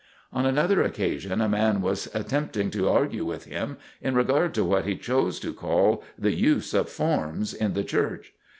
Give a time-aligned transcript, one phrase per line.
[0.33, 4.83] On another occasion a man was attempting to argue with him in regard to what
[4.85, 8.33] he chose to call "the use of forms" in the Church.